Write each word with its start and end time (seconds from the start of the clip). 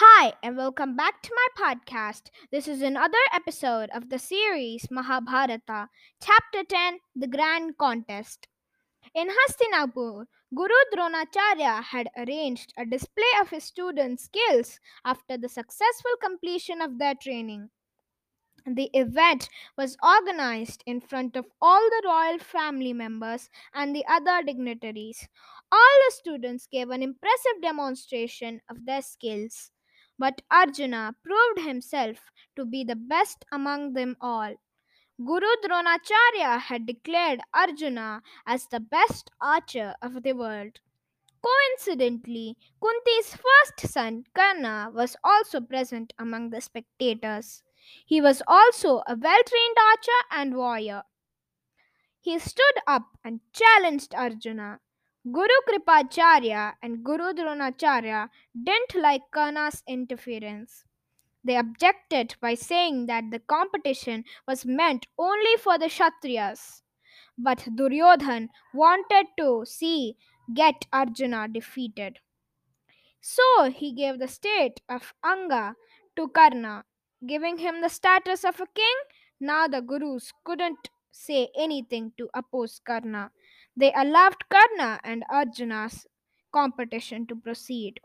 Hi, 0.00 0.32
and 0.44 0.56
welcome 0.56 0.94
back 0.94 1.22
to 1.22 1.30
my 1.34 1.74
podcast. 1.74 2.30
This 2.52 2.68
is 2.68 2.82
another 2.82 3.18
episode 3.34 3.90
of 3.92 4.10
the 4.10 4.18
series 4.20 4.86
Mahabharata, 4.92 5.88
Chapter 6.22 6.62
10 6.62 7.00
The 7.16 7.26
Grand 7.26 7.76
Contest. 7.78 8.46
In 9.12 9.26
Hastinapur, 9.26 10.26
Guru 10.54 10.80
Dronacharya 10.94 11.82
had 11.82 12.10
arranged 12.16 12.72
a 12.78 12.86
display 12.86 13.32
of 13.40 13.48
his 13.50 13.64
students' 13.64 14.26
skills 14.26 14.78
after 15.04 15.36
the 15.36 15.48
successful 15.48 16.12
completion 16.22 16.80
of 16.80 17.00
their 17.00 17.16
training. 17.16 17.68
The 18.66 18.90
event 18.94 19.48
was 19.76 19.96
organized 20.00 20.84
in 20.86 21.00
front 21.00 21.34
of 21.34 21.46
all 21.60 21.80
the 21.80 22.02
royal 22.06 22.38
family 22.38 22.92
members 22.92 23.50
and 23.74 23.96
the 23.96 24.04
other 24.08 24.44
dignitaries. 24.44 25.26
All 25.72 25.98
the 26.06 26.14
students 26.14 26.68
gave 26.70 26.90
an 26.90 27.02
impressive 27.02 27.60
demonstration 27.60 28.60
of 28.70 28.86
their 28.86 29.02
skills, 29.02 29.72
but 30.18 30.42
Arjuna 30.50 31.14
proved 31.22 31.60
himself 31.60 32.30
to 32.56 32.64
be 32.64 32.84
the 32.84 32.96
best 32.96 33.44
among 33.52 33.92
them 33.92 34.16
all. 34.20 34.54
Guru 35.24 35.48
Dronacharya 35.64 36.60
had 36.60 36.86
declared 36.86 37.40
Arjuna 37.52 38.22
as 38.46 38.66
the 38.66 38.80
best 38.80 39.30
archer 39.40 39.94
of 40.00 40.22
the 40.22 40.32
world. 40.32 40.80
Coincidentally, 41.42 42.56
Kunti's 42.80 43.36
first 43.36 43.92
son 43.92 44.24
Karna 44.34 44.90
was 44.92 45.16
also 45.22 45.60
present 45.60 46.12
among 46.18 46.50
the 46.50 46.60
spectators. 46.60 47.62
He 48.06 48.20
was 48.20 48.42
also 48.46 49.02
a 49.06 49.16
well 49.16 49.42
trained 49.44 49.76
archer 49.78 50.20
and 50.30 50.56
warrior. 50.56 51.04
He 52.20 52.38
stood 52.38 52.74
up 52.86 53.18
and 53.24 53.40
challenged 53.52 54.14
Arjuna. 54.14 54.80
Guru 55.32 55.60
Kripacharya 55.68 56.74
and 56.82 57.04
Guru 57.04 57.32
Dronacharya 57.32 58.28
didn't 58.62 58.94
like 58.94 59.22
Karna's 59.32 59.82
interference. 59.86 60.84
They 61.44 61.56
objected 61.56 62.36
by 62.40 62.54
saying 62.54 63.06
that 63.06 63.24
the 63.30 63.40
competition 63.40 64.24
was 64.46 64.64
meant 64.64 65.06
only 65.18 65.56
for 65.56 65.76
the 65.78 65.86
Kshatriyas. 65.86 66.82
But 67.36 67.58
Duryodhan 67.76 68.48
wanted 68.72 69.26
to 69.38 69.64
see 69.66 70.16
get 70.54 70.86
Arjuna 70.92 71.48
defeated. 71.48 72.18
So 73.20 73.70
he 73.70 73.92
gave 73.92 74.18
the 74.18 74.28
state 74.28 74.80
of 74.88 75.12
Anga 75.24 75.74
to 76.16 76.28
Karna, 76.28 76.84
giving 77.26 77.58
him 77.58 77.80
the 77.80 77.88
status 77.88 78.44
of 78.44 78.60
a 78.60 78.66
king. 78.74 78.96
Now 79.40 79.66
the 79.66 79.82
Gurus 79.82 80.32
couldn't 80.44 80.90
say 81.10 81.50
anything 81.56 82.12
to 82.18 82.28
oppose 82.34 82.80
Karna. 82.80 83.32
They 83.76 83.92
allowed 83.92 84.48
Karna 84.48 85.00
and 85.04 85.24
Arjuna's 85.30 86.06
competition 86.52 87.26
to 87.28 87.36
proceed. 87.36 88.00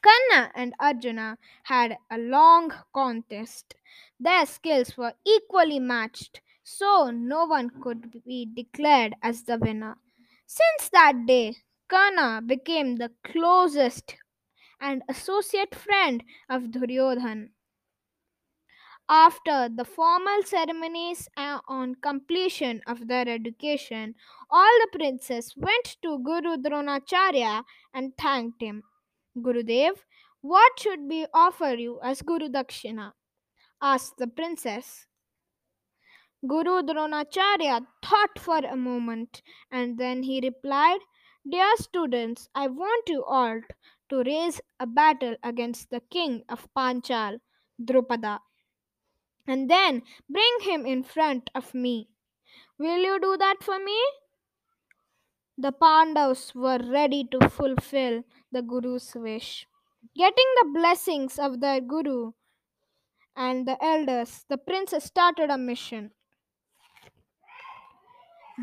Karna 0.00 0.50
and 0.54 0.72
Arjuna 0.80 1.36
had 1.64 1.98
a 2.10 2.16
long 2.16 2.72
contest. 2.94 3.74
Their 4.18 4.46
skills 4.46 4.96
were 4.96 5.12
equally 5.26 5.78
matched, 5.80 6.40
so 6.64 7.10
no 7.10 7.44
one 7.44 7.68
could 7.82 8.24
be 8.24 8.46
declared 8.46 9.16
as 9.22 9.44
the 9.44 9.58
winner. 9.58 9.98
Since 10.46 10.88
that 10.92 11.26
day, 11.26 11.56
Karna 11.88 12.40
became 12.40 12.96
the 12.96 13.12
closest 13.22 14.16
and 14.80 15.02
associate 15.08 15.74
friend 15.74 16.24
of 16.48 16.70
Duryodhan. 16.72 17.55
After 19.08 19.68
the 19.68 19.84
formal 19.84 20.42
ceremonies 20.42 21.28
and 21.36 21.60
on 21.68 21.94
completion 21.94 22.82
of 22.88 23.06
their 23.06 23.28
education, 23.28 24.16
all 24.50 24.78
the 24.80 24.98
princes 24.98 25.54
went 25.56 25.96
to 26.02 26.18
Guru 26.18 26.56
Dronacharya 26.56 27.62
and 27.94 28.16
thanked 28.18 28.60
him. 28.60 28.82
Gurudev, 29.36 29.98
what 30.40 30.72
should 30.80 31.08
we 31.08 31.26
offer 31.32 31.74
you 31.74 32.00
as 32.02 32.22
Guru 32.22 32.48
Dakshina? 32.48 33.12
asked 33.80 34.16
the 34.18 34.26
princess. 34.26 35.06
Guru 36.46 36.82
Dronacharya 36.82 37.86
thought 38.04 38.38
for 38.38 38.58
a 38.58 38.76
moment 38.76 39.42
and 39.70 39.98
then 39.98 40.24
he 40.24 40.40
replied, 40.40 40.98
Dear 41.48 41.76
students, 41.76 42.48
I 42.56 42.66
want 42.66 43.08
you 43.08 43.24
all 43.24 43.60
to 44.08 44.22
raise 44.24 44.60
a 44.80 44.86
battle 44.86 45.36
against 45.44 45.90
the 45.90 46.00
king 46.10 46.42
of 46.48 46.66
Panchal, 46.76 47.38
Drupada, 47.80 48.40
and 49.46 49.70
then 49.70 50.02
bring 50.28 50.58
him 50.62 50.86
in 50.86 51.02
front 51.02 51.50
of 51.54 51.74
me. 51.74 52.08
Will 52.78 52.98
you 52.98 53.20
do 53.20 53.36
that 53.36 53.56
for 53.62 53.78
me? 53.78 53.98
The 55.58 55.72
Pandavas 55.72 56.54
were 56.54 56.78
ready 56.78 57.24
to 57.24 57.48
fulfill 57.48 58.24
the 58.52 58.62
Guru's 58.62 59.14
wish. 59.14 59.66
Getting 60.14 60.46
the 60.60 60.70
blessings 60.74 61.38
of 61.38 61.60
their 61.60 61.80
Guru 61.80 62.32
and 63.36 63.66
the 63.66 63.82
elders, 63.82 64.44
the 64.48 64.58
princes 64.58 65.04
started 65.04 65.50
a 65.50 65.58
mission. 65.58 66.12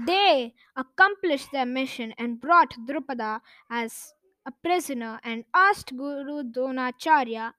They 0.05 0.53
accomplished 0.75 1.51
their 1.51 1.65
mission 1.65 2.13
and 2.17 2.39
brought 2.39 2.75
Drupada 2.85 3.41
as 3.69 4.13
a 4.45 4.51
prisoner 4.51 5.19
and 5.23 5.45
asked 5.53 5.95
Guru 5.95 6.43
Dronacharya. 6.43 7.53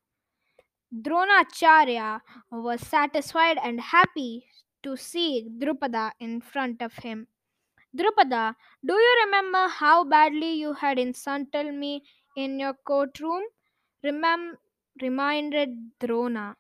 Dronacharya 0.94 2.20
was 2.52 2.80
satisfied 2.80 3.58
and 3.62 3.80
happy 3.80 4.46
to 4.84 4.96
see 4.96 5.48
Drupada 5.58 6.12
in 6.20 6.40
front 6.40 6.82
of 6.82 6.94
him. 6.94 7.26
Drupada, 7.96 8.54
do 8.84 8.92
you 8.94 9.22
remember 9.24 9.68
how 9.68 10.04
badly 10.04 10.52
you 10.52 10.72
had 10.74 10.98
insulted 10.98 11.74
me 11.74 12.04
in 12.36 12.60
your 12.60 12.74
courtroom? 12.74 13.42
Remem- 14.04 14.56
reminded 15.02 15.70
Drona. 15.98 16.56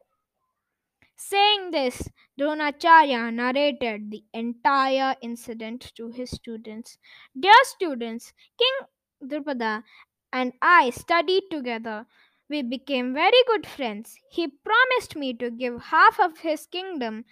Saying 1.16 1.70
this, 1.70 2.08
Dronacharya 2.38 3.32
narrated 3.32 4.10
the 4.10 4.24
entire 4.32 5.14
incident 5.22 5.92
to 5.94 6.08
his 6.08 6.30
students. 6.30 6.98
Dear 7.38 7.62
students, 7.62 8.32
King 8.58 8.88
Drupada 9.30 9.84
and 10.32 10.52
I 10.60 10.90
studied 10.90 11.44
together. 11.50 12.06
We 12.48 12.62
became 12.62 13.14
very 13.14 13.42
good 13.46 13.66
friends. 13.66 14.18
He 14.30 14.48
promised 14.48 15.16
me 15.16 15.34
to 15.34 15.50
give 15.50 15.82
half 15.84 16.18
of 16.20 16.38
his 16.38 16.66
kingdom 16.66 17.24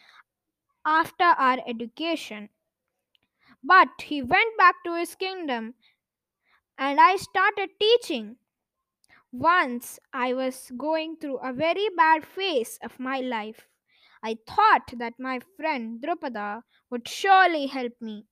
after 0.84 1.24
our 1.24 1.58
education. 1.66 2.50
But 3.64 3.88
he 4.02 4.22
went 4.22 4.56
back 4.58 4.76
to 4.84 4.94
his 4.96 5.14
kingdom 5.14 5.74
and 6.78 7.00
I 7.00 7.16
started 7.16 7.70
teaching. 7.80 8.36
Once 9.32 9.98
I 10.12 10.34
was 10.34 10.70
going 10.76 11.16
through 11.16 11.38
a 11.38 11.52
very 11.52 11.88
bad 11.96 12.26
phase 12.26 12.78
of 12.82 13.00
my 13.00 13.20
life. 13.20 13.68
I 14.22 14.38
thought 14.46 14.92
that 14.98 15.18
my 15.18 15.40
friend 15.56 16.00
Drupada 16.02 16.64
would 16.90 17.08
surely 17.08 17.66
help 17.66 17.94
me. 18.00 18.26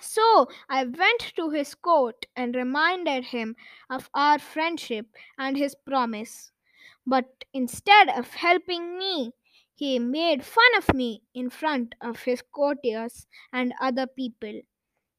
So 0.00 0.48
I 0.68 0.84
went 0.84 1.32
to 1.36 1.50
his 1.50 1.74
court 1.74 2.26
and 2.36 2.54
reminded 2.54 3.24
him 3.24 3.56
of 3.88 4.10
our 4.14 4.38
friendship 4.38 5.06
and 5.38 5.56
his 5.56 5.74
promise. 5.74 6.52
But 7.06 7.44
instead 7.52 8.08
of 8.10 8.34
helping 8.34 8.98
me, 8.98 9.32
he 9.74 9.98
made 9.98 10.44
fun 10.44 10.76
of 10.76 10.94
me 10.94 11.22
in 11.34 11.48
front 11.48 11.94
of 12.00 12.20
his 12.24 12.42
courtiers 12.42 13.26
and 13.52 13.72
other 13.80 14.06
people. 14.06 14.60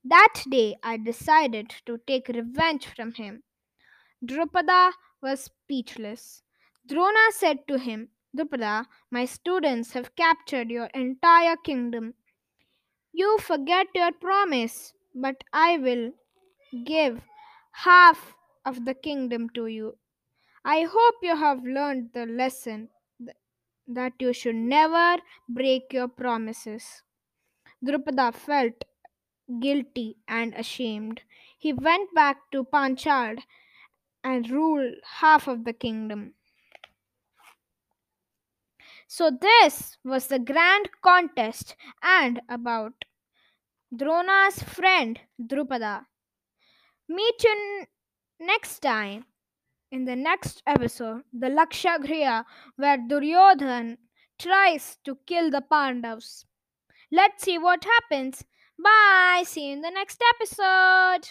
That 0.04 0.44
day 0.50 0.78
I 0.84 0.98
decided 0.98 1.74
to 1.86 2.00
take 2.08 2.28
revenge 2.28 2.86
from 2.86 3.14
him. 3.14 3.44
Drupada 4.24 4.94
was 5.22 5.46
speechless. 5.46 6.44
Drona 6.88 7.32
said 7.32 7.68
to 7.68 7.78
him, 7.78 8.10
Drupada, 8.36 8.86
my 9.10 9.26
students 9.26 9.94
have 9.94 10.16
captured 10.16 10.70
your 10.70 10.86
entire 10.94 11.56
kingdom. 11.58 12.14
You 13.14 13.38
forget 13.40 13.88
your 13.96 14.12
promise, 14.12 14.94
but 15.16 15.44
I 15.54 15.78
will 15.78 16.14
give 16.86 17.22
half 17.72 18.36
of 18.66 18.86
the 18.86 18.94
kingdom 18.94 19.50
to 19.52 19.68
you. 19.68 19.98
I 20.66 20.84
hope 20.84 21.16
you 21.22 21.36
have 21.36 21.64
learned 21.64 22.12
the 22.14 22.26
lesson 22.26 22.90
that 23.88 24.14
you 24.20 24.34
should 24.34 24.56
never 24.56 25.22
break 25.50 25.94
your 25.94 26.08
promises. 26.08 27.04
Drupada 27.86 28.34
felt 28.34 28.86
guilty 29.60 30.18
and 30.28 30.54
ashamed. 30.56 31.24
He 31.58 31.74
went 31.74 32.14
back 32.16 32.52
to 32.52 32.64
Panchal 32.66 33.38
and 34.24 34.50
ruled 34.50 34.96
half 35.06 35.48
of 35.48 35.66
the 35.66 35.74
kingdom. 35.74 36.36
So, 39.08 39.30
this 39.30 39.98
was 40.04 40.26
the 40.26 40.40
grand 40.40 40.90
contest 41.04 41.76
and 42.02 42.42
about 42.50 43.06
Drona's 43.94 44.64
friend 44.64 45.20
Drupada. 45.42 46.06
Meet 47.10 47.44
you 47.44 47.86
next 48.40 48.80
time 48.80 49.26
in 49.92 50.06
the 50.06 50.16
next 50.16 50.64
episode, 50.66 51.24
the 51.34 51.48
Lakshagriha, 51.48 52.46
where 52.78 52.98
Duryodhan 52.98 53.98
tries 54.40 54.98
to 55.04 55.18
kill 55.28 55.52
the 55.52 55.62
Pandavas. 55.62 56.46
Let's 57.12 57.44
see 57.44 57.58
what 57.58 57.84
happens. 57.84 58.44
Bye. 58.82 59.44
See 59.46 59.68
you 59.68 59.74
in 59.74 59.82
the 59.82 59.92
next 59.92 60.22
episode. 60.36 61.28